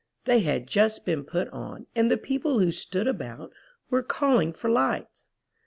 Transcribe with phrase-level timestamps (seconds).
[0.25, 3.53] They had just been put on, and the people who stood about
[3.91, 5.27] were calling for lights.